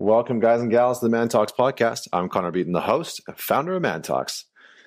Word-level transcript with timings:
Welcome, 0.00 0.40
guys 0.40 0.62
and 0.62 0.70
gals, 0.70 1.00
to 1.00 1.04
the 1.04 1.10
Man 1.10 1.28
Talks 1.28 1.52
podcast. 1.52 2.08
I'm 2.10 2.30
Connor 2.30 2.50
Beaton, 2.50 2.72
the 2.72 2.80
host, 2.80 3.20
founder 3.36 3.74
of 3.74 3.82
Man 3.82 4.00
Talks. 4.00 4.46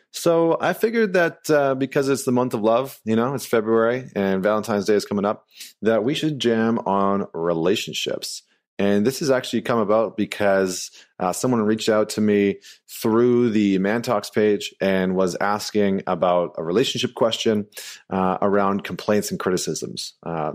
So 0.09 0.57
I 0.59 0.73
figured 0.73 1.13
that 1.13 1.47
uh, 1.51 1.75
because 1.75 2.09
it's 2.09 2.23
the 2.23 2.31
month 2.31 2.55
of 2.55 2.61
love, 2.61 2.99
you 3.05 3.15
know, 3.15 3.35
it's 3.35 3.45
February 3.45 4.09
and 4.15 4.41
Valentine's 4.41 4.85
Day 4.85 4.95
is 4.95 5.05
coming 5.05 5.23
up, 5.23 5.45
that 5.83 6.03
we 6.03 6.15
should 6.15 6.39
jam 6.39 6.79
on 6.79 7.27
relationships. 7.35 8.41
And 8.79 9.05
this 9.05 9.19
has 9.19 9.29
actually 9.29 9.61
come 9.61 9.77
about 9.77 10.17
because 10.17 10.89
uh, 11.19 11.31
someone 11.31 11.61
reached 11.61 11.89
out 11.89 12.09
to 12.09 12.21
me 12.21 12.57
through 12.89 13.51
the 13.51 13.77
Man 13.77 14.01
Talks 14.01 14.31
page 14.31 14.73
and 14.81 15.15
was 15.15 15.35
asking 15.39 16.01
about 16.07 16.55
a 16.57 16.63
relationship 16.63 17.13
question 17.13 17.67
uh, 18.09 18.39
around 18.41 18.83
complaints 18.83 19.29
and 19.29 19.39
criticisms. 19.39 20.15
Uh, 20.23 20.53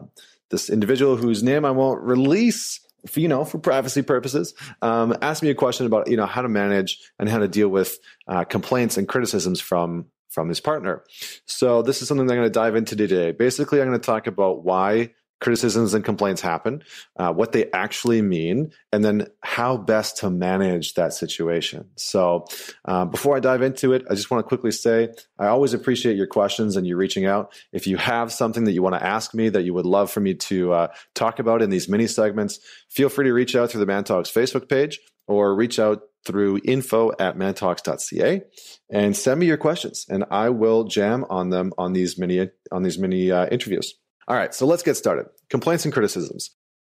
this 0.50 0.68
individual 0.68 1.16
whose 1.16 1.44
name 1.44 1.64
I 1.64 1.70
won't 1.70 2.02
release 2.02 2.80
for, 3.06 3.20
you 3.20 3.28
know, 3.28 3.44
for 3.44 3.58
privacy 3.58 4.02
purposes, 4.02 4.54
um, 4.82 5.16
asked 5.22 5.42
me 5.42 5.50
a 5.50 5.54
question 5.54 5.86
about, 5.86 6.10
you 6.10 6.16
know, 6.16 6.26
how 6.26 6.42
to 6.42 6.48
manage 6.48 6.98
and 7.18 7.28
how 7.28 7.38
to 7.38 7.48
deal 7.48 7.68
with 7.68 7.98
uh, 8.26 8.44
complaints 8.44 8.96
and 8.96 9.08
criticisms 9.08 9.60
from 9.60 10.06
from 10.28 10.48
his 10.48 10.60
partner. 10.60 11.02
So 11.46 11.82
this 11.82 12.02
is 12.02 12.08
something 12.08 12.30
I'm 12.30 12.36
going 12.36 12.42
to 12.42 12.50
dive 12.50 12.76
into 12.76 12.94
today. 12.94 13.32
Basically, 13.32 13.80
I'm 13.80 13.88
going 13.88 13.98
to 13.98 14.06
talk 14.06 14.26
about 14.26 14.62
why 14.62 15.10
criticisms 15.40 15.94
and 15.94 16.04
complaints 16.04 16.40
happen, 16.40 16.82
uh, 17.16 17.32
what 17.32 17.52
they 17.52 17.70
actually 17.72 18.22
mean, 18.22 18.72
and 18.92 19.04
then 19.04 19.26
how 19.42 19.76
best 19.76 20.18
to 20.18 20.30
manage 20.30 20.94
that 20.94 21.12
situation. 21.12 21.88
So, 21.96 22.46
uh, 22.84 23.04
before 23.04 23.36
I 23.36 23.40
dive 23.40 23.62
into 23.62 23.92
it, 23.92 24.04
I 24.10 24.14
just 24.14 24.30
want 24.30 24.44
to 24.44 24.48
quickly 24.48 24.72
say 24.72 25.10
I 25.38 25.46
always 25.46 25.74
appreciate 25.74 26.16
your 26.16 26.26
questions 26.26 26.76
and 26.76 26.86
you 26.86 26.96
reaching 26.96 27.26
out. 27.26 27.52
If 27.72 27.86
you 27.86 27.96
have 27.96 28.32
something 28.32 28.64
that 28.64 28.72
you 28.72 28.82
want 28.82 28.96
to 28.96 29.04
ask 29.04 29.34
me 29.34 29.48
that 29.50 29.62
you 29.62 29.74
would 29.74 29.86
love 29.86 30.10
for 30.10 30.20
me 30.20 30.34
to 30.34 30.72
uh, 30.72 30.88
talk 31.14 31.38
about 31.38 31.62
in 31.62 31.70
these 31.70 31.88
mini 31.88 32.06
segments, 32.06 32.58
feel 32.90 33.08
free 33.08 33.26
to 33.26 33.32
reach 33.32 33.54
out 33.54 33.70
through 33.70 33.80
the 33.80 33.86
Man 33.86 34.04
Talks 34.04 34.30
Facebook 34.30 34.68
page 34.68 34.98
or 35.26 35.54
reach 35.54 35.78
out 35.78 36.02
through 36.24 36.60
info 36.64 37.12
at 37.18 37.36
mantalks.ca 37.36 38.42
and 38.90 39.16
send 39.16 39.40
me 39.40 39.46
your 39.46 39.56
questions 39.56 40.04
and 40.08 40.24
I 40.30 40.50
will 40.50 40.84
jam 40.84 41.24
on 41.30 41.50
them 41.50 41.72
on 41.78 41.92
these 41.92 42.18
mini 42.18 42.50
on 42.72 42.82
these 42.82 42.98
mini 42.98 43.30
uh, 43.30 43.46
interviews. 43.46 43.94
All 44.28 44.36
right, 44.36 44.54
so 44.54 44.66
let's 44.66 44.82
get 44.82 44.98
started. 44.98 45.26
Complaints 45.48 45.86
and 45.86 45.92
criticisms. 45.92 46.50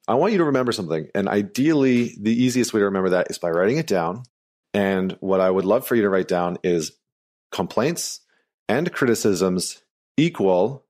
I 0.08 0.16
want 0.16 0.32
you 0.32 0.38
to 0.38 0.46
remember 0.46 0.72
something, 0.72 1.10
and 1.14 1.28
ideally, 1.28 2.16
the 2.20 2.32
easiest 2.32 2.74
way 2.74 2.80
to 2.80 2.86
remember 2.86 3.10
that 3.10 3.30
is 3.30 3.38
by 3.38 3.50
writing 3.50 3.78
it 3.78 3.88
down. 3.88 4.24
And 4.74 5.18
what 5.20 5.42
I 5.42 5.50
would 5.50 5.66
love 5.66 5.86
for 5.86 5.96
you 5.96 6.04
to 6.04 6.10
write 6.10 6.30
down 6.30 6.58
is 6.64 6.94
complaints 7.52 8.22
and 8.70 8.92
criticisms 8.92 9.84
equal 10.16 10.86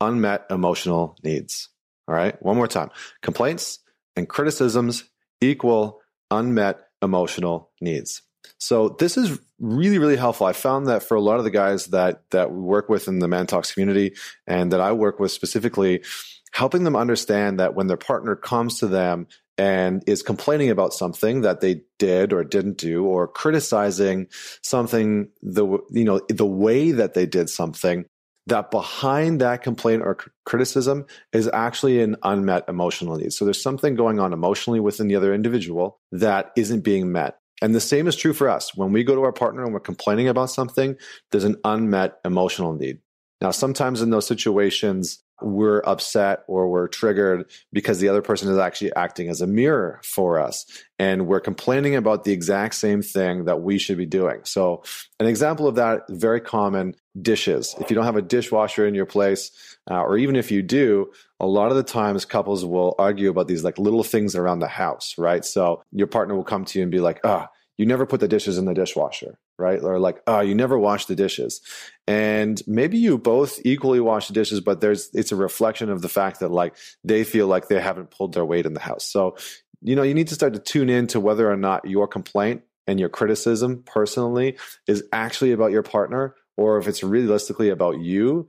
unmet 0.00 0.46
emotional 0.50 1.16
needs. 1.22 1.68
All 2.08 2.14
right, 2.14 2.40
one 2.42 2.56
more 2.56 2.68
time. 2.68 2.90
Complaints 3.22 3.78
and 4.16 4.28
criticisms 4.28 5.04
equal 5.40 6.00
unmet 6.30 6.80
emotional 7.02 7.70
needs. 7.80 8.22
So 8.58 8.88
this 8.88 9.16
is 9.16 9.38
really, 9.64 9.98
really 9.98 10.16
helpful. 10.16 10.46
I 10.46 10.52
found 10.52 10.86
that 10.88 11.02
for 11.02 11.16
a 11.16 11.20
lot 11.20 11.38
of 11.38 11.44
the 11.44 11.50
guys 11.50 11.86
that 11.86 12.22
that 12.30 12.52
we 12.52 12.60
work 12.60 12.88
with 12.88 13.08
in 13.08 13.18
the 13.18 13.28
Man 13.28 13.46
Talks 13.46 13.72
community 13.72 14.14
and 14.46 14.72
that 14.72 14.80
I 14.80 14.92
work 14.92 15.18
with 15.18 15.32
specifically, 15.32 16.04
helping 16.52 16.84
them 16.84 16.96
understand 16.96 17.58
that 17.60 17.74
when 17.74 17.86
their 17.86 17.96
partner 17.96 18.36
comes 18.36 18.78
to 18.78 18.86
them 18.86 19.26
and 19.56 20.02
is 20.06 20.22
complaining 20.22 20.70
about 20.70 20.92
something 20.92 21.42
that 21.42 21.60
they 21.60 21.82
did 21.98 22.32
or 22.32 22.44
didn't 22.44 22.76
do 22.76 23.04
or 23.04 23.28
criticizing 23.28 24.26
something 24.62 25.28
the 25.42 25.66
you 25.90 26.04
know 26.04 26.20
the 26.28 26.46
way 26.46 26.90
that 26.90 27.14
they 27.14 27.26
did 27.26 27.48
something 27.48 28.04
that 28.46 28.70
behind 28.70 29.40
that 29.40 29.62
complaint 29.62 30.02
or 30.02 30.18
criticism 30.44 31.06
is 31.32 31.48
actually 31.54 32.02
an 32.02 32.16
unmet 32.22 32.64
emotional 32.68 33.16
need. 33.16 33.32
So 33.32 33.46
there's 33.46 33.62
something 33.62 33.94
going 33.94 34.20
on 34.20 34.34
emotionally 34.34 34.80
within 34.80 35.08
the 35.08 35.16
other 35.16 35.32
individual 35.32 35.98
that 36.12 36.52
isn't 36.54 36.82
being 36.82 37.10
met. 37.10 37.38
And 37.64 37.74
the 37.74 37.80
same 37.80 38.06
is 38.06 38.14
true 38.14 38.34
for 38.34 38.50
us. 38.50 38.76
When 38.76 38.92
we 38.92 39.04
go 39.04 39.14
to 39.14 39.22
our 39.22 39.32
partner 39.32 39.64
and 39.64 39.72
we're 39.72 39.80
complaining 39.80 40.28
about 40.28 40.50
something, 40.50 40.96
there's 41.30 41.44
an 41.44 41.56
unmet 41.64 42.18
emotional 42.22 42.74
need. 42.74 42.98
Now, 43.40 43.52
sometimes 43.52 44.02
in 44.02 44.10
those 44.10 44.26
situations, 44.26 45.24
we're 45.40 45.82
upset 45.86 46.40
or 46.46 46.68
we're 46.68 46.88
triggered 46.88 47.50
because 47.72 48.00
the 48.00 48.08
other 48.08 48.20
person 48.20 48.50
is 48.50 48.58
actually 48.58 48.94
acting 48.94 49.30
as 49.30 49.40
a 49.40 49.46
mirror 49.46 49.98
for 50.04 50.38
us. 50.38 50.66
And 50.98 51.26
we're 51.26 51.40
complaining 51.40 51.96
about 51.96 52.24
the 52.24 52.32
exact 52.32 52.74
same 52.74 53.00
thing 53.00 53.46
that 53.46 53.62
we 53.62 53.78
should 53.78 53.96
be 53.96 54.04
doing. 54.04 54.40
So, 54.44 54.84
an 55.18 55.26
example 55.26 55.66
of 55.66 55.76
that, 55.76 56.02
very 56.10 56.42
common 56.42 56.94
dishes. 57.20 57.74
If 57.80 57.90
you 57.90 57.96
don't 57.96 58.04
have 58.04 58.16
a 58.16 58.22
dishwasher 58.22 58.86
in 58.86 58.94
your 58.94 59.06
place, 59.06 59.50
uh, 59.90 60.02
or 60.02 60.18
even 60.18 60.36
if 60.36 60.50
you 60.50 60.62
do, 60.62 61.10
a 61.40 61.46
lot 61.46 61.70
of 61.70 61.76
the 61.76 61.82
times 61.82 62.26
couples 62.26 62.62
will 62.64 62.94
argue 62.98 63.30
about 63.30 63.48
these 63.48 63.64
like 63.64 63.78
little 63.78 64.04
things 64.04 64.36
around 64.36 64.58
the 64.58 64.68
house, 64.68 65.14
right? 65.16 65.44
So, 65.44 65.82
your 65.92 66.08
partner 66.08 66.34
will 66.34 66.44
come 66.44 66.66
to 66.66 66.78
you 66.78 66.82
and 66.82 66.92
be 66.92 67.00
like, 67.00 67.20
ah, 67.24 67.48
oh, 67.50 67.53
you 67.76 67.86
never 67.86 68.06
put 68.06 68.20
the 68.20 68.28
dishes 68.28 68.58
in 68.58 68.66
the 68.66 68.74
dishwasher, 68.74 69.38
right? 69.58 69.82
Or 69.82 69.98
like, 69.98 70.22
oh, 70.26 70.40
you 70.40 70.54
never 70.54 70.78
wash 70.78 71.06
the 71.06 71.16
dishes. 71.16 71.60
And 72.06 72.62
maybe 72.66 72.98
you 72.98 73.18
both 73.18 73.60
equally 73.64 74.00
wash 74.00 74.28
the 74.28 74.34
dishes, 74.34 74.60
but 74.60 74.80
there's 74.80 75.10
it's 75.14 75.32
a 75.32 75.36
reflection 75.36 75.90
of 75.90 76.02
the 76.02 76.08
fact 76.08 76.40
that 76.40 76.50
like 76.50 76.76
they 77.02 77.24
feel 77.24 77.46
like 77.46 77.68
they 77.68 77.80
haven't 77.80 78.10
pulled 78.10 78.34
their 78.34 78.44
weight 78.44 78.66
in 78.66 78.74
the 78.74 78.80
house. 78.80 79.04
So, 79.04 79.36
you 79.82 79.96
know, 79.96 80.02
you 80.02 80.14
need 80.14 80.28
to 80.28 80.34
start 80.34 80.54
to 80.54 80.60
tune 80.60 80.88
in 80.88 81.08
to 81.08 81.20
whether 81.20 81.50
or 81.50 81.56
not 81.56 81.88
your 81.88 82.06
complaint 82.06 82.62
and 82.86 83.00
your 83.00 83.08
criticism 83.08 83.82
personally 83.84 84.56
is 84.86 85.02
actually 85.12 85.52
about 85.52 85.72
your 85.72 85.82
partner 85.82 86.36
or 86.56 86.78
if 86.78 86.86
it's 86.86 87.02
realistically 87.02 87.70
about 87.70 87.98
you 88.00 88.46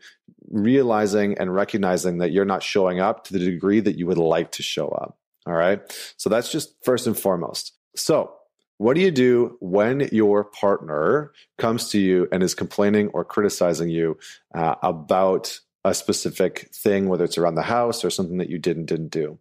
realizing 0.50 1.38
and 1.40 1.54
recognizing 1.54 2.20
that 2.20 2.32
you're 2.32 2.46
not 2.46 2.62
showing 2.62 3.00
up 3.00 3.24
to 3.26 3.34
the 3.34 3.40
degree 3.40 3.80
that 3.80 3.98
you 3.98 4.06
would 4.06 4.18
like 4.18 4.52
to 4.52 4.64
show 4.64 4.90
up. 4.90 5.18
All 5.48 5.54
right. 5.54 5.82
So 6.18 6.30
that's 6.30 6.52
just 6.52 6.76
first 6.84 7.08
and 7.08 7.18
foremost. 7.18 7.74
So 7.96 8.34
what 8.78 8.96
do 8.96 9.02
you 9.02 9.12
do 9.12 9.58
when 9.62 10.10
your 10.12 10.44
partner 10.44 11.32
comes 11.58 11.90
to 11.92 12.00
you 12.00 12.28
and 12.32 12.44
is 12.44 12.56
complaining 12.56 13.08
or 13.10 13.24
criticizing 13.24 13.90
you 13.90 14.18
uh, 14.54 14.76
about 14.84 15.60
a 15.86 15.94
specific 15.94 16.70
thing, 16.74 17.08
whether 17.08 17.24
it's 17.24 17.38
around 17.38 17.56
the 17.56 17.62
house 17.62 18.04
or 18.04 18.10
something 18.10 18.38
that 18.38 18.50
you 18.50 18.60
did 18.60 18.78
and 18.78 18.88
didn't 18.88 19.10
do? 19.10 19.40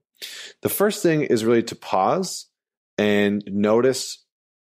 The 0.62 0.68
first 0.68 1.02
thing 1.02 1.22
is 1.22 1.44
really 1.44 1.62
to 1.64 1.76
pause 1.76 2.46
and 2.96 3.42
notice 3.46 4.24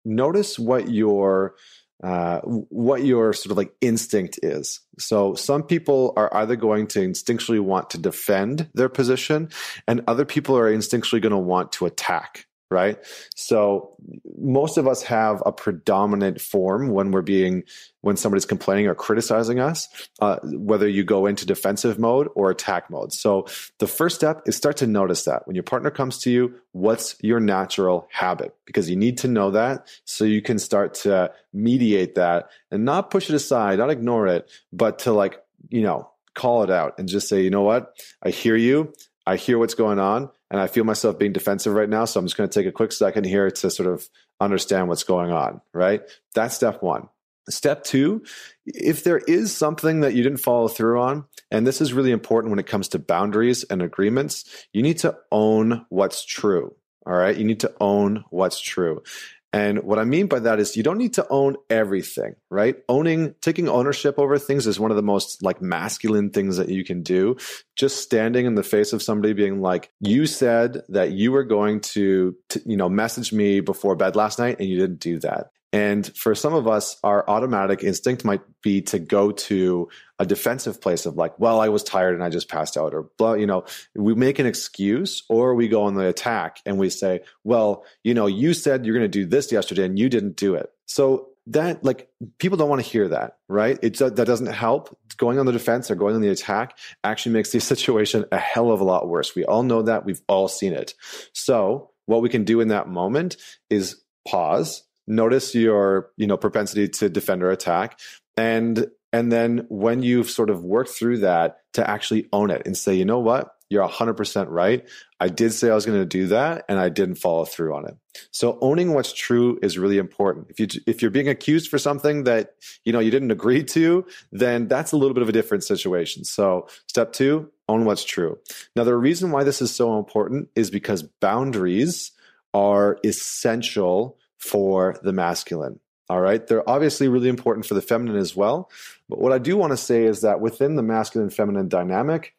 notice 0.04 0.58
what 0.60 0.90
your 0.90 1.56
uh, 2.04 2.40
what 2.42 3.04
your 3.04 3.34
sort 3.34 3.52
of 3.52 3.58
like 3.58 3.74
instinct 3.82 4.40
is. 4.42 4.80
So 4.98 5.36
some 5.36 5.64
people 5.64 6.14
are 6.16 6.34
either 6.34 6.56
going 6.56 6.88
to 6.88 7.00
instinctually 7.00 7.60
want 7.60 7.90
to 7.92 7.98
defend 7.98 8.70
their 8.74 8.90
position, 8.90 9.50
and 9.88 10.02
other 10.08 10.26
people 10.26 10.58
are 10.58 10.74
instinctually 10.74 11.22
going 11.22 11.32
to 11.32 11.38
want 11.38 11.74
to 11.74 11.86
attack 11.86 12.46
right? 12.72 13.00
So 13.36 13.96
most 14.38 14.78
of 14.78 14.88
us 14.88 15.02
have 15.04 15.42
a 15.46 15.52
predominant 15.52 16.40
form 16.40 16.90
when 16.90 17.12
we're 17.12 17.24
being 17.24 17.64
when 18.02 18.16
somebody's 18.16 18.46
complaining 18.46 18.88
or 18.88 18.96
criticizing 18.96 19.60
us, 19.60 19.90
uh, 20.22 20.38
whether 20.44 20.88
you 20.88 21.04
go 21.04 21.26
into 21.26 21.46
defensive 21.46 22.00
mode 22.00 22.30
or 22.36 22.50
attack 22.50 22.90
mode. 22.90 23.12
So 23.12 23.48
the 23.80 23.88
first 23.88 24.16
step 24.16 24.44
is 24.46 24.56
start 24.56 24.78
to 24.78 24.88
notice 24.88 25.26
that 25.26 25.48
when 25.48 25.56
your 25.56 25.64
partner 25.64 25.90
comes 25.90 26.20
to 26.20 26.32
you, 26.32 26.56
what's 26.72 27.16
your 27.22 27.40
natural 27.40 28.08
habit? 28.12 28.56
Because 28.66 28.90
you 28.90 28.96
need 28.96 29.18
to 29.20 29.28
know 29.28 29.52
that 29.52 29.88
so 30.06 30.24
you 30.24 30.42
can 30.42 30.60
start 30.60 30.94
to 30.96 31.32
mediate 31.52 32.16
that 32.16 32.50
and 32.72 32.86
not 32.86 33.10
push 33.10 33.30
it 33.30 33.36
aside, 33.36 33.80
not 33.80 33.90
ignore 33.90 34.28
it, 34.28 34.50
but 34.72 35.00
to 35.00 35.12
like 35.12 35.42
you 35.70 35.82
know 35.82 36.10
call 36.36 36.64
it 36.64 36.70
out 36.70 37.00
and 37.00 37.10
just 37.10 37.28
say, 37.28 37.42
you 37.42 37.50
know 37.50 37.64
what, 37.64 37.96
I 38.22 38.30
hear 38.30 38.56
you. 38.56 38.94
I 39.26 39.36
hear 39.36 39.60
what's 39.60 39.76
going 39.76 40.00
on 40.00 40.30
and 40.52 40.60
I 40.60 40.68
feel 40.68 40.84
myself 40.84 41.20
being 41.20 41.34
defensive 41.34 41.74
right 41.74 41.90
now. 41.90 42.06
So 42.06 42.20
I'm 42.20 42.26
just 42.26 42.38
going 42.38 42.50
to 42.50 42.60
take 42.60 42.68
a 42.68 42.72
quick 42.72 42.92
second 42.92 43.26
here 43.26 43.50
to 43.50 43.70
sort 43.70 43.90
of 43.90 44.10
understand 44.40 44.88
what's 44.88 45.04
going 45.04 45.32
on, 45.32 45.62
right? 45.74 46.02
That's 46.34 46.56
step 46.56 46.82
one. 46.82 47.10
Step 47.50 47.84
two, 47.84 48.24
if 48.66 49.04
there 49.04 49.18
is 49.18 49.56
something 49.56 50.02
that 50.02 50.14
you 50.14 50.22
didn't 50.22 50.40
follow 50.40 50.68
through 50.68 51.02
on, 51.02 51.26
and 51.50 51.66
this 51.66 51.82
is 51.82 51.94
really 51.94 52.12
important 52.12 52.52
when 52.52 52.60
it 52.60 52.68
comes 52.68 52.90
to 52.90 53.00
boundaries 53.00 53.64
and 53.64 53.82
agreements, 53.82 54.68
you 54.72 54.84
need 54.84 55.00
to 55.00 55.18
own 55.32 55.86
what's 55.90 56.24
true. 56.24 56.76
All 57.08 57.16
right. 57.16 57.36
You 57.36 57.46
need 57.46 57.62
to 57.62 57.74
own 57.80 58.24
what's 58.30 58.62
true. 58.62 59.02
And 59.52 59.82
what 59.84 59.98
I 59.98 60.04
mean 60.04 60.28
by 60.28 60.40
that 60.40 60.60
is 60.60 60.78
you 60.78 60.84
don't 60.84 61.00
need 61.00 61.16
to 61.16 61.26
own 61.30 61.56
everything, 61.72 62.36
right? 62.52 62.76
Owning, 62.88 63.34
taking 63.42 63.68
ownership 63.68 64.20
over 64.20 64.38
things 64.38 64.68
is 64.68 64.80
one 64.80 64.92
of 64.92 64.98
the 64.98 65.04
most 65.04 65.42
like 65.42 65.60
masculine 65.60 66.30
things 66.30 66.58
that 66.58 66.70
you 66.70 66.84
can 66.84 67.02
do. 67.02 67.36
Just 67.76 67.98
standing 67.98 68.46
in 68.46 68.54
the 68.54 68.64
face 68.64 68.94
of 68.94 69.02
somebody 69.02 69.34
being 69.34 69.60
like, 69.60 69.90
you 70.02 70.28
said 70.28 70.84
that 70.90 71.14
you 71.14 71.32
were 71.32 71.44
going 71.44 71.82
to, 71.82 72.36
to 72.50 72.62
you 72.66 72.78
know, 72.78 72.90
message 72.90 73.34
me 73.34 73.60
before 73.60 73.96
bed 73.96 74.16
last 74.16 74.38
night 74.38 74.58
and 74.60 74.70
you 74.70 74.78
didn't 74.78 75.00
do 75.00 75.18
that. 75.20 75.48
And 75.72 76.06
for 76.18 76.34
some 76.34 76.54
of 76.54 76.68
us, 76.68 76.98
our 77.04 77.30
automatic 77.30 77.84
instinct 77.84 78.26
might 78.26 78.42
be 78.64 78.82
to 78.84 78.98
go 78.98 79.32
to 79.32 79.88
a 80.18 80.26
defensive 80.26 80.82
place 80.82 81.06
of 81.06 81.16
like, 81.16 81.38
well, 81.40 81.62
I 81.62 81.70
was 81.70 81.84
tired 81.84 82.16
and 82.16 82.24
I 82.24 82.30
just 82.30 82.50
passed 82.50 82.76
out, 82.76 82.94
or 82.94 83.10
blah, 83.18 83.34
you 83.34 83.46
know, 83.46 83.66
we 83.96 84.16
make 84.16 84.40
an 84.40 84.48
excuse 84.48 85.24
or 85.30 85.54
we 85.54 85.68
go 85.68 85.84
on 85.84 85.94
the 85.94 86.08
attack 86.08 86.60
and 86.66 86.80
we 86.80 86.90
say, 86.90 87.22
well, 87.44 87.86
you 88.04 88.14
know, 88.14 88.26
you 88.26 88.54
said 88.54 88.86
you're 88.86 88.98
going 88.98 89.10
to 89.10 89.20
do 89.20 89.26
this 89.26 89.52
yesterday 89.52 89.86
and 89.86 90.00
you 90.00 90.10
didn't 90.10 90.36
do 90.36 90.56
it. 90.56 90.72
So 90.88 91.30
that 91.50 91.84
like 91.84 92.10
people 92.38 92.58
don't 92.58 92.70
want 92.70 92.84
to 92.84 92.88
hear 92.88 93.08
that, 93.08 93.38
right? 93.48 93.80
It 93.82 93.98
that 93.98 94.16
doesn't 94.16 94.48
help. 94.48 94.98
Going 95.18 95.40
on 95.40 95.46
the 95.46 95.52
defense 95.52 95.90
or 95.90 95.96
going 95.96 96.16
on 96.16 96.22
the 96.22 96.30
attack 96.30 96.78
actually 97.04 97.34
makes 97.34 97.52
the 97.52 97.60
situation 97.60 98.26
a 98.32 98.38
hell 98.38 98.72
of 98.72 98.82
a 98.82 98.84
lot 98.84 99.08
worse. 99.08 99.36
We 99.36 99.46
all 99.46 99.64
know 99.64 99.82
that. 99.84 100.06
We've 100.06 100.22
all 100.28 100.48
seen 100.48 100.74
it. 100.74 100.94
So 101.34 101.92
what 102.06 102.22
we 102.22 102.30
can 102.30 102.44
do 102.44 102.60
in 102.60 102.70
that 102.70 102.88
moment 102.88 103.38
is 103.70 104.02
pause, 104.28 104.84
notice 105.10 105.54
your, 105.54 106.12
you 106.16 106.28
know, 106.28 106.38
propensity 106.38 106.88
to 106.88 107.10
defend 107.10 107.44
or 107.44 107.52
attack, 107.52 108.00
and 108.38 108.88
and 109.12 109.32
then 109.32 109.66
when 109.70 110.04
you've 110.04 110.30
sort 110.30 110.50
of 110.50 110.64
worked 110.64 110.92
through 110.92 111.20
that, 111.20 111.58
to 111.74 111.90
actually 111.90 112.28
own 112.34 112.52
it 112.52 112.64
and 112.66 112.78
say, 112.78 112.94
you 112.94 113.06
know 113.06 113.20
what? 113.20 113.56
You're 113.70 113.88
100% 113.88 114.48
right. 114.50 114.88
I 115.20 115.28
did 115.28 115.54
say 115.54 115.70
I 115.70 115.76
was 115.76 115.86
going 115.86 116.00
to 116.00 116.06
do 116.06 116.28
that 116.28 116.66
and 116.68 116.80
I 116.80 116.90
didn't 116.90 117.16
follow 117.16 117.46
through 117.46 117.76
on 117.76 117.86
it. 117.86 117.96
So 118.32 118.58
owning 118.62 118.94
what's 118.94 119.14
true 119.14 119.60
is 119.62 119.78
really 119.78 120.00
important. 120.00 120.48
If 120.50 120.60
you 120.60 120.82
if 120.88 121.02
you're 121.02 121.12
being 121.12 121.30
accused 121.30 121.70
for 121.70 121.78
something 121.78 122.24
that, 122.24 122.56
you 122.84 122.92
know, 122.92 123.00
you 123.00 123.12
didn't 123.12 123.30
agree 123.30 123.64
to, 123.66 124.06
then 124.32 124.68
that's 124.68 124.92
a 124.92 124.98
little 124.98 125.14
bit 125.14 125.22
of 125.22 125.30
a 125.30 125.34
different 125.34 125.64
situation. 125.64 126.24
So, 126.24 126.68
step 126.88 127.14
2, 127.14 127.48
own 127.68 127.86
what's 127.86 128.04
true. 128.04 128.40
Now, 128.76 128.84
the 128.84 128.98
reason 128.98 129.30
why 129.30 129.44
this 129.44 129.62
is 129.62 129.74
so 129.74 130.00
important 130.00 130.50
is 130.56 130.72
because 130.72 131.04
boundaries 131.04 132.12
are 132.56 132.98
essential 133.06 134.18
for 134.40 134.98
the 135.04 135.14
masculine. 135.14 135.80
All 136.10 136.20
right. 136.20 136.46
They're 136.46 136.68
obviously 136.68 137.08
really 137.08 137.30
important 137.30 137.68
for 137.68 137.76
the 137.76 137.82
feminine 137.84 138.16
as 138.16 138.36
well. 138.36 138.72
But 139.08 139.20
what 139.20 139.32
I 139.32 139.38
do 139.38 139.56
want 139.58 139.72
to 139.72 139.78
say 139.78 140.06
is 140.06 140.22
that 140.22 140.42
within 140.42 140.76
the 140.76 140.82
masculine 140.82 141.30
feminine 141.30 141.70
dynamic, 141.70 142.34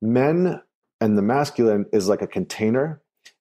men 0.00 0.60
and 1.00 1.16
the 1.16 1.22
masculine 1.22 1.86
is 1.92 2.08
like 2.08 2.22
a 2.22 2.26
container. 2.26 3.00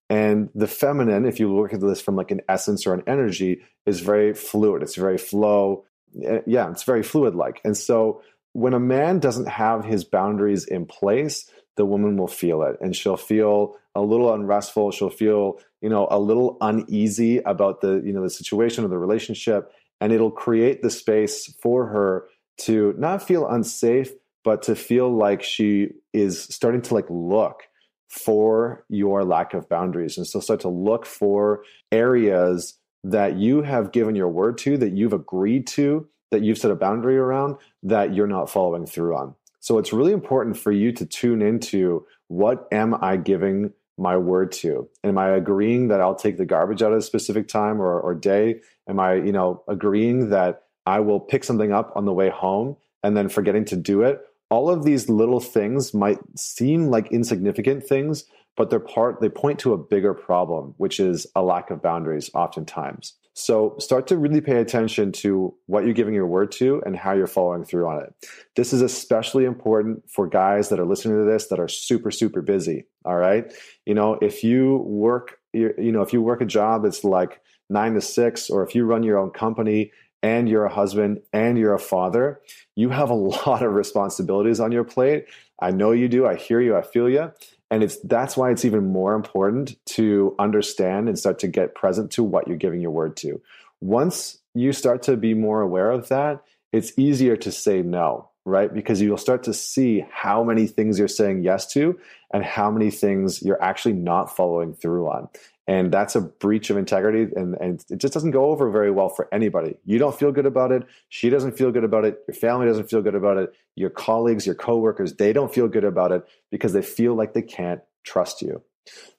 And 0.10 0.50
the 0.54 0.68
feminine, 0.68 1.26
if 1.26 1.40
you 1.40 1.52
look 1.52 1.74
at 1.74 1.80
this 1.80 2.02
from 2.02 2.16
like 2.16 2.32
an 2.32 2.42
essence 2.48 2.86
or 2.86 2.94
an 2.94 3.04
energy, 3.08 3.62
is 3.86 4.02
very 4.02 4.34
fluid. 4.34 4.84
It's 4.84 4.96
very 4.96 5.18
flow. 5.18 5.86
Eh, 6.22 6.42
yeah, 6.46 6.70
it's 6.70 6.84
very 6.84 7.02
fluid 7.02 7.34
like. 7.34 7.62
And 7.64 7.76
so 7.76 8.22
when 8.54 8.74
a 8.74 8.80
man 8.80 9.20
doesn't 9.20 9.48
have 9.48 9.86
his 9.86 10.04
boundaries 10.04 10.66
in 10.66 10.86
place, 10.86 11.50
the 11.78 11.86
woman 11.86 12.18
will 12.18 12.28
feel 12.28 12.64
it 12.64 12.78
and 12.82 12.96
she'll 12.96 13.18
feel 13.18 13.76
a 13.96 14.02
little 14.02 14.34
unrestful. 14.34 14.92
She'll 14.92 15.10
feel, 15.10 15.60
you 15.82 15.90
know, 15.90 16.08
a 16.12 16.20
little 16.20 16.58
uneasy 16.62 17.40
about 17.40 17.82
the, 17.82 18.02
you 18.06 18.14
know, 18.14 18.24
the 18.24 18.30
situation 18.30 18.86
or 18.86 18.88
the 18.88 18.98
relationship. 18.98 19.72
And 20.00 20.12
it'll 20.12 20.32
create 20.32 20.82
the 20.82 20.90
space 20.90 21.54
for 21.62 21.88
her 21.88 22.28
to 22.62 22.94
not 22.98 23.22
feel 23.22 23.48
unsafe, 23.48 24.12
but 24.44 24.64
to 24.64 24.76
feel 24.76 25.16
like 25.16 25.44
she 25.44 25.90
is 26.14 26.44
starting 26.44 26.82
to 26.82 26.94
like 26.94 27.06
look 27.10 27.64
for 28.10 28.86
your 28.90 29.24
lack 29.24 29.54
of 29.54 29.70
boundaries 29.70 30.18
and 30.18 30.28
so 30.28 30.40
start 30.40 30.60
to 30.60 30.68
look 30.68 31.06
for 31.06 31.64
areas 31.92 32.78
that 33.04 33.38
you 33.38 33.62
have 33.62 33.92
given 33.92 34.16
your 34.16 34.28
word 34.28 34.58
to, 34.58 34.78
that 34.78 34.92
you've 34.92 35.14
agreed 35.14 35.66
to, 35.66 36.08
that 36.30 36.42
you've 36.42 36.58
set 36.58 36.72
a 36.72 36.76
boundary 36.76 37.18
around 37.18 37.56
that 37.84 38.14
you're 38.14 38.28
not 38.28 38.50
following 38.50 38.86
through 38.86 39.16
on. 39.16 39.36
So 39.62 39.78
it's 39.78 39.94
really 39.94 40.12
important 40.12 40.58
for 40.58 40.72
you 40.72 40.92
to 40.92 41.06
tune 41.06 41.42
into 41.42 42.06
what 42.28 42.68
am 42.72 42.96
I 43.02 43.16
giving 43.16 43.72
my 43.98 44.18
word 44.18 44.52
to? 44.54 44.90
Am 45.04 45.20
I 45.20 45.30
agreeing 45.30 45.88
that 45.90 46.02
I'll 46.02 46.16
take 46.16 46.38
the 46.38 46.46
garbage 46.46 46.82
out 46.82 46.92
at 46.92 46.98
a 46.98 47.04
specific 47.04 47.48
time 47.48 47.80
or, 47.80 48.00
or 48.00 48.16
day? 48.16 48.62
Am 48.90 49.00
I, 49.00 49.16
you 49.16 49.32
know, 49.32 49.64
agreeing 49.68 50.30
that 50.30 50.64
I 50.88 51.00
will 51.00 51.20
pick 51.20 51.44
something 51.44 51.72
up 51.72 51.94
on 51.96 52.06
the 52.06 52.14
way 52.14 52.30
home 52.30 52.76
and 53.04 53.16
then 53.16 53.30
forgetting 53.30 53.66
to 53.66 53.76
do 53.76 54.02
it? 54.02 54.22
All 54.50 54.70
of 54.70 54.84
these 54.84 55.10
little 55.10 55.40
things 55.40 55.94
might 55.94 56.18
seem 56.36 56.88
like 56.88 57.12
insignificant 57.12 57.86
things, 57.86 58.26
but 58.58 58.72
they're 58.72 58.80
part 58.80 59.22
they 59.22 59.30
point 59.30 59.60
to 59.60 59.74
a 59.74 59.78
bigger 59.78 60.16
problem, 60.16 60.74
which 60.78 61.00
is 61.00 61.28
a 61.36 61.44
lack 61.44 61.70
of 61.70 61.84
boundaries 61.84 62.32
oftentimes. 62.34 63.14
So 63.34 63.76
start 63.80 64.08
to 64.08 64.18
really 64.18 64.42
pay 64.42 64.58
attention 64.58 65.12
to 65.14 65.54
what 65.68 65.86
you're 65.86 65.94
giving 65.94 66.14
your 66.14 66.28
word 66.28 66.52
to 66.54 66.82
and 66.86 66.98
how 66.98 67.14
you're 67.14 67.28
following 67.28 67.64
through 67.64 67.88
on 67.88 68.04
it. 68.04 68.14
This 68.56 68.74
is 68.74 68.82
especially 68.82 69.46
important 69.46 70.04
for 70.10 70.28
guys 70.28 70.70
that 70.70 70.80
are 70.80 70.86
listening 70.86 71.18
to 71.18 71.24
this 71.24 71.48
that 71.48 71.60
are 71.60 71.70
super, 71.70 72.12
super 72.12 72.42
busy. 72.42 72.88
All 73.06 73.16
right. 73.16 73.52
You 73.86 73.94
know, 73.94 74.18
if 74.22 74.44
you 74.44 74.78
work, 74.86 75.40
you 75.54 75.74
know, 75.78 76.02
if 76.02 76.12
you 76.12 76.22
work 76.22 76.42
a 76.42 76.46
job 76.46 76.84
that's 76.84 77.04
like 77.04 77.42
nine 77.70 77.94
to 77.94 78.02
six, 78.02 78.50
or 78.50 78.64
if 78.64 78.76
you 78.76 78.86
run 78.86 79.04
your 79.04 79.18
own 79.18 79.32
company 79.32 79.92
and 80.22 80.50
you're 80.50 80.66
a 80.66 80.74
husband 80.74 81.22
and 81.32 81.58
you're 81.58 81.74
a 81.74 81.80
father, 81.80 82.42
you 82.76 82.90
have 82.90 83.10
a 83.10 83.14
lot 83.48 83.64
of 83.64 83.74
responsibilities 83.74 84.60
on 84.60 84.72
your 84.72 84.84
plate. 84.84 85.26
I 85.62 85.72
know 85.72 85.92
you 85.92 86.10
do. 86.10 86.26
I 86.26 86.36
hear 86.36 86.60
you. 86.60 86.76
I 86.76 86.82
feel 86.82 87.10
you 87.10 87.32
and 87.72 87.82
it's 87.82 87.98
that's 88.02 88.38
why 88.38 88.52
it's 88.52 88.66
even 88.66 88.92
more 88.92 89.16
important 89.16 89.84
to 89.88 90.36
understand 90.38 91.08
and 91.08 91.18
start 91.18 91.40
to 91.40 91.48
get 91.48 91.74
present 91.74 92.12
to 92.12 92.24
what 92.24 92.48
you're 92.48 92.58
giving 92.58 92.82
your 92.82 92.92
word 92.92 93.18
to. 93.18 93.42
Once 93.80 94.38
you 94.54 94.74
start 94.74 95.02
to 95.04 95.18
be 95.18 95.34
more 95.34 95.62
aware 95.62 95.90
of 95.90 96.10
that 96.10 96.44
it's 96.72 96.98
easier 96.98 97.36
to 97.36 97.52
say 97.52 97.82
no 97.82 98.30
right? 98.46 98.74
Because 98.74 99.02
you'll 99.02 99.18
start 99.18 99.44
to 99.44 99.54
see 99.54 100.06
how 100.12 100.44
many 100.44 100.68
things 100.68 100.98
you're 100.98 101.08
saying 101.08 101.44
yes 101.44 101.68
to 101.74 102.00
and 102.34 102.44
how 102.44 102.72
many 102.72 102.90
things 102.90 103.42
you're 103.42 103.62
actually 103.62 103.94
not 103.94 104.36
following 104.36 104.74
through 104.74 105.08
on. 105.08 105.30
And 105.68 105.92
that's 105.92 106.16
a 106.16 106.22
breach 106.22 106.70
of 106.70 106.78
integrity 106.78 107.32
and, 107.36 107.56
and 107.62 107.86
it 107.90 108.00
just 108.00 108.14
doesn't 108.14 108.32
go 108.32 108.46
over 108.46 108.70
very 108.72 108.90
well 108.90 109.10
for 109.10 109.30
anybody. 109.32 109.76
You 109.86 110.00
don't 110.00 110.18
feel 110.18 110.32
good 110.32 110.48
about 110.48 110.72
it. 110.72 110.84
She 111.10 111.30
doesn't 111.30 111.58
feel 111.58 111.72
good 111.72 111.84
about 111.84 112.04
it. 112.04 112.20
Your 112.28 112.36
family 112.36 112.66
doesn't 112.66 112.90
feel 112.90 113.02
good 113.02 113.16
about 113.16 113.38
it. 113.38 113.54
Your 113.76 113.92
colleagues 113.92 114.46
your 114.46 114.56
coworkers 114.56 115.14
they 115.14 115.34
don't 115.34 115.54
feel 115.54 115.68
good 115.68 115.86
about 115.86 116.12
it 116.12 116.26
because 116.50 116.74
they 116.74 116.82
feel 116.82 117.14
like 117.14 117.34
they 117.34 117.42
can't 117.44 117.82
trust 118.04 118.42
you. 118.42 118.64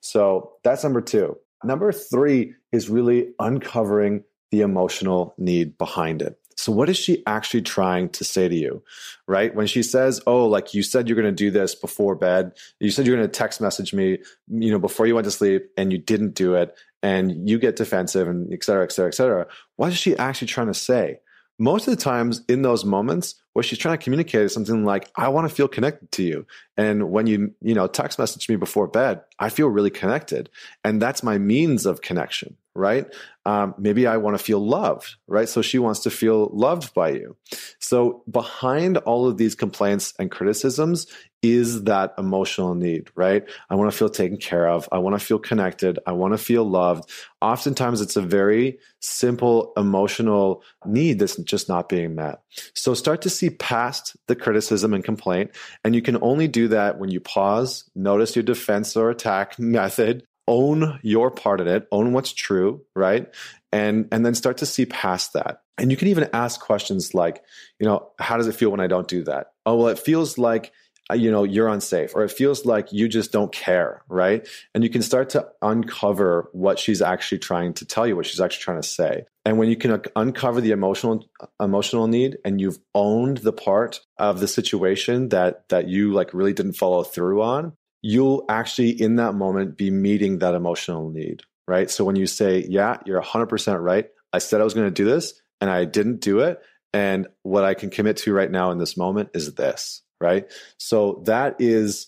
So 0.01 0.51
that's 0.63 0.83
number 0.83 1.01
two. 1.01 1.37
Number 1.63 1.93
three 1.93 2.55
is 2.73 2.89
really 2.89 3.29
uncovering 3.39 4.25
the 4.51 4.61
emotional 4.61 5.33
need 5.37 5.77
behind 5.77 6.21
it 6.21 6.37
so, 6.55 6.71
what 6.71 6.89
is 6.89 6.97
she 6.97 7.23
actually 7.25 7.61
trying 7.61 8.09
to 8.09 8.23
say 8.23 8.47
to 8.47 8.55
you, 8.55 8.83
right? 9.27 9.53
When 9.53 9.67
she 9.67 9.83
says, 9.83 10.21
"Oh, 10.27 10.45
like 10.47 10.73
you 10.73 10.83
said 10.83 11.07
you're 11.07 11.19
going 11.19 11.25
to 11.25 11.31
do 11.31 11.51
this 11.51 11.75
before 11.75 12.15
bed, 12.15 12.53
you 12.79 12.91
said 12.91 13.05
you're 13.05 13.15
going 13.15 13.27
to 13.27 13.31
text 13.31 13.61
message 13.61 13.93
me, 13.93 14.19
you 14.47 14.71
know, 14.71 14.79
before 14.79 15.05
you 15.05 15.15
went 15.15 15.25
to 15.25 15.31
sleep, 15.31 15.69
and 15.77 15.91
you 15.91 15.97
didn't 15.97 16.35
do 16.35 16.55
it, 16.55 16.75
and 17.01 17.49
you 17.49 17.59
get 17.59 17.75
defensive, 17.75 18.27
and 18.27 18.51
et 18.53 18.63
cetera, 18.63 18.83
et 18.83 18.91
cetera, 18.91 19.09
et 19.09 19.15
cetera." 19.15 19.47
What 19.75 19.91
is 19.91 19.97
she 19.97 20.17
actually 20.17 20.47
trying 20.47 20.67
to 20.67 20.73
say? 20.73 21.19
Most 21.59 21.87
of 21.87 21.95
the 21.95 22.01
times 22.01 22.41
in 22.49 22.63
those 22.63 22.83
moments, 22.83 23.35
what 23.53 23.65
she's 23.65 23.77
trying 23.77 23.97
to 23.97 24.03
communicate 24.03 24.41
is 24.41 24.53
something 24.53 24.85
like, 24.85 25.09
"I 25.15 25.29
want 25.29 25.47
to 25.47 25.53
feel 25.53 25.67
connected 25.67 26.11
to 26.13 26.23
you," 26.23 26.45
and 26.77 27.11
when 27.11 27.27
you, 27.27 27.53
you 27.61 27.75
know, 27.75 27.87
text 27.87 28.19
message 28.19 28.49
me 28.49 28.55
before 28.55 28.87
bed, 28.87 29.21
I 29.39 29.49
feel 29.49 29.67
really 29.67 29.91
connected, 29.91 30.49
and 30.83 31.01
that's 31.01 31.23
my 31.23 31.37
means 31.37 31.85
of 31.85 32.01
connection 32.01 32.57
right? 32.75 33.05
Um, 33.45 33.75
maybe 33.77 34.07
I 34.07 34.17
want 34.17 34.37
to 34.37 34.43
feel 34.43 34.59
loved, 34.59 35.15
right? 35.27 35.47
So 35.47 35.61
she 35.61 35.79
wants 35.79 36.01
to 36.01 36.09
feel 36.09 36.49
loved 36.53 36.93
by 36.93 37.09
you. 37.11 37.35
So 37.79 38.23
behind 38.29 38.97
all 38.97 39.27
of 39.27 39.37
these 39.37 39.55
complaints 39.55 40.13
and 40.17 40.31
criticisms 40.31 41.07
is 41.43 41.83
that 41.83 42.13
emotional 42.17 42.73
need, 42.73 43.09
right? 43.15 43.43
I 43.69 43.75
want 43.75 43.91
to 43.91 43.97
feel 43.97 44.09
taken 44.09 44.37
care 44.37 44.69
of. 44.69 44.87
I 44.93 44.99
want 44.99 45.19
to 45.19 45.23
feel 45.23 45.39
connected. 45.39 45.99
I 46.07 46.13
want 46.13 46.33
to 46.33 46.37
feel 46.37 46.63
loved. 46.63 47.09
Oftentimes 47.41 47.99
it's 47.99 48.15
a 48.15 48.21
very 48.21 48.79
simple 49.01 49.73
emotional 49.75 50.63
need 50.85 51.19
that's 51.19 51.35
just 51.35 51.67
not 51.67 51.89
being 51.89 52.15
met. 52.15 52.41
So 52.73 52.93
start 52.93 53.21
to 53.23 53.29
see 53.29 53.49
past 53.49 54.15
the 54.27 54.37
criticism 54.37 54.93
and 54.93 55.03
complaint. 55.03 55.51
And 55.83 55.93
you 55.93 56.01
can 56.01 56.17
only 56.23 56.47
do 56.47 56.69
that 56.69 56.97
when 56.97 57.11
you 57.11 57.19
pause, 57.19 57.89
notice 57.93 58.37
your 58.37 58.43
defense 58.43 58.95
or 58.95 59.09
attack 59.09 59.59
method, 59.59 60.23
own 60.47 60.99
your 61.03 61.31
part 61.31 61.61
in 61.61 61.67
it, 61.67 61.87
own 61.91 62.13
what's 62.13 62.33
true, 62.33 62.83
right? 62.95 63.33
And 63.71 64.07
and 64.11 64.25
then 64.25 64.35
start 64.35 64.57
to 64.57 64.65
see 64.65 64.85
past 64.85 65.33
that. 65.33 65.61
And 65.77 65.89
you 65.89 65.97
can 65.97 66.07
even 66.07 66.29
ask 66.33 66.59
questions 66.61 67.13
like, 67.13 67.43
you 67.79 67.87
know, 67.87 68.11
how 68.19 68.37
does 68.37 68.47
it 68.47 68.55
feel 68.55 68.69
when 68.69 68.79
I 68.79 68.87
don't 68.87 69.07
do 69.07 69.23
that? 69.23 69.47
Oh, 69.65 69.77
well, 69.77 69.87
it 69.87 69.99
feels 69.99 70.37
like 70.37 70.71
uh, 71.09 71.15
you 71.15 71.29
know 71.29 71.43
you're 71.43 71.67
unsafe 71.67 72.15
or 72.15 72.23
it 72.23 72.31
feels 72.31 72.65
like 72.65 72.93
you 72.93 73.09
just 73.09 73.33
don't 73.33 73.51
care 73.51 74.03
right 74.07 74.47
and 74.73 74.85
you 74.85 74.89
can 74.89 75.01
start 75.01 75.29
to 75.29 75.45
uncover 75.61 76.49
what 76.53 76.79
she's 76.79 77.01
actually 77.01 77.39
trying 77.39 77.73
to 77.73 77.85
tell 77.85 78.07
you 78.07 78.15
what 78.15 78.25
she's 78.25 78.39
actually 78.39 78.63
trying 78.63 78.81
to 78.81 78.87
say 78.87 79.25
and 79.43 79.57
when 79.57 79.67
you 79.67 79.75
can 79.75 80.01
uncover 80.15 80.61
the 80.61 80.71
emotional 80.71 81.27
emotional 81.59 82.07
need 82.07 82.37
and 82.45 82.61
you've 82.61 82.79
owned 82.95 83.39
the 83.39 83.51
part 83.51 83.99
of 84.17 84.39
the 84.39 84.47
situation 84.47 85.27
that 85.27 85.67
that 85.67 85.89
you 85.89 86.13
like 86.13 86.33
really 86.33 86.53
didn't 86.53 86.71
follow 86.71 87.03
through 87.03 87.41
on 87.41 87.73
you'll 88.03 88.45
actually 88.49 88.89
in 88.89 89.15
that 89.15 89.33
moment 89.33 89.77
be 89.77 89.89
meeting 89.89 90.39
that 90.39 90.53
emotional 90.53 91.09
need, 91.09 91.41
right? 91.67 91.89
So 91.89 92.03
when 92.03 92.17
you 92.17 92.27
say, 92.27 92.65
yeah, 92.69 92.97
you're 93.05 93.21
100% 93.21 93.81
right. 93.81 94.09
I 94.33 94.37
said 94.37 94.61
I 94.61 94.65
was 94.65 94.73
going 94.73 94.87
to 94.87 94.91
do 94.91 95.05
this 95.05 95.41
and 95.61 95.69
I 95.69 95.85
didn't 95.85 96.19
do 96.19 96.41
it. 96.41 96.61
And 96.93 97.27
what 97.41 97.63
I 97.63 97.73
can 97.73 97.89
commit 97.89 98.17
to 98.17 98.33
right 98.33 98.51
now 98.51 98.69
in 98.71 98.77
this 98.77 98.97
moment 98.97 99.29
is 99.33 99.55
this, 99.55 100.03
right? 100.21 100.51
So 100.77 101.23
that 101.25 101.55
is 101.59 102.07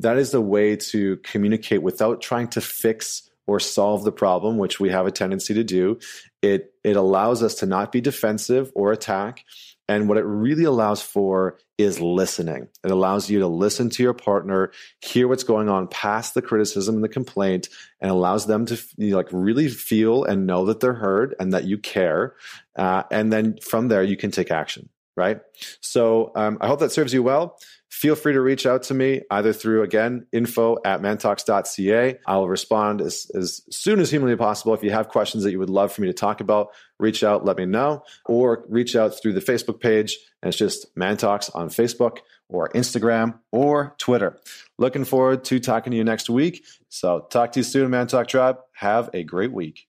that 0.00 0.18
is 0.18 0.30
the 0.30 0.40
way 0.40 0.76
to 0.76 1.16
communicate 1.18 1.82
without 1.82 2.20
trying 2.20 2.48
to 2.48 2.60
fix 2.60 3.28
or 3.48 3.58
solve 3.58 4.04
the 4.04 4.12
problem, 4.12 4.58
which 4.58 4.78
we 4.78 4.90
have 4.90 5.06
a 5.06 5.10
tendency 5.10 5.54
to 5.54 5.64
do. 5.64 5.98
It 6.42 6.72
it 6.84 6.96
allows 6.96 7.42
us 7.42 7.54
to 7.56 7.66
not 7.66 7.92
be 7.92 8.00
defensive 8.00 8.70
or 8.74 8.92
attack. 8.92 9.44
And 9.88 10.08
what 10.08 10.18
it 10.18 10.24
really 10.24 10.64
allows 10.64 11.00
for 11.00 11.58
is 11.78 12.00
listening. 12.00 12.68
It 12.84 12.90
allows 12.90 13.30
you 13.30 13.38
to 13.38 13.46
listen 13.46 13.88
to 13.90 14.02
your 14.02 14.12
partner, 14.12 14.72
hear 15.00 15.28
what's 15.28 15.44
going 15.44 15.68
on 15.68 15.86
past 15.86 16.34
the 16.34 16.42
criticism 16.42 16.96
and 16.96 17.04
the 17.04 17.08
complaint, 17.08 17.68
and 18.00 18.10
allows 18.10 18.46
them 18.46 18.66
to 18.66 18.78
you 18.96 19.12
know, 19.12 19.16
like 19.16 19.28
really 19.30 19.68
feel 19.68 20.24
and 20.24 20.46
know 20.46 20.66
that 20.66 20.80
they're 20.80 20.92
heard 20.92 21.36
and 21.38 21.52
that 21.52 21.64
you 21.64 21.78
care. 21.78 22.34
Uh, 22.76 23.04
and 23.10 23.32
then 23.32 23.58
from 23.62 23.88
there, 23.88 24.02
you 24.02 24.16
can 24.16 24.32
take 24.32 24.50
action. 24.50 24.88
Right. 25.16 25.40
So 25.80 26.30
um, 26.36 26.58
I 26.60 26.68
hope 26.68 26.78
that 26.80 26.92
serves 26.92 27.12
you 27.12 27.24
well. 27.24 27.58
Feel 27.88 28.14
free 28.14 28.32
to 28.32 28.40
reach 28.40 28.66
out 28.66 28.82
to 28.84 28.94
me 28.94 29.22
either 29.30 29.52
through, 29.52 29.82
again, 29.82 30.26
info 30.32 30.76
at 30.84 31.00
mantalks.ca. 31.00 32.18
I'll 32.26 32.48
respond 32.48 33.00
as, 33.00 33.30
as 33.34 33.62
soon 33.70 34.00
as 34.00 34.10
humanly 34.10 34.36
possible. 34.36 34.74
If 34.74 34.82
you 34.82 34.90
have 34.90 35.08
questions 35.08 35.44
that 35.44 35.52
you 35.52 35.58
would 35.58 35.70
love 35.70 35.92
for 35.92 36.02
me 36.02 36.08
to 36.08 36.14
talk 36.14 36.40
about, 36.40 36.68
reach 36.98 37.24
out, 37.24 37.44
let 37.44 37.56
me 37.56 37.66
know, 37.66 38.02
or 38.26 38.64
reach 38.68 38.96
out 38.96 39.20
through 39.20 39.32
the 39.32 39.40
Facebook 39.40 39.80
page. 39.80 40.18
And 40.42 40.48
it's 40.48 40.58
just 40.58 40.86
Man 40.96 41.16
Talks 41.16 41.50
on 41.50 41.68
Facebook 41.68 42.18
or 42.48 42.68
Instagram 42.70 43.38
or 43.52 43.94
Twitter. 43.98 44.38
Looking 44.78 45.04
forward 45.04 45.44
to 45.44 45.60
talking 45.60 45.90
to 45.90 45.96
you 45.96 46.04
next 46.04 46.30
week. 46.30 46.64
So 46.88 47.26
talk 47.30 47.52
to 47.52 47.60
you 47.60 47.64
soon, 47.64 47.90
Man 47.90 48.06
Talk 48.06 48.28
Tribe. 48.28 48.58
Have 48.72 49.10
a 49.12 49.22
great 49.22 49.52
week. 49.52 49.86